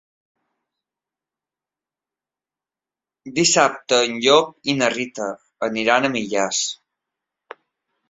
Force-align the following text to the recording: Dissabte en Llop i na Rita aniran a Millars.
Dissabte 3.37 4.01
en 4.09 4.19
Llop 4.27 4.53
i 4.75 4.79
na 4.81 4.91
Rita 4.97 5.31
aniran 5.73 6.07
a 6.07 6.15
Millars. 6.19 6.69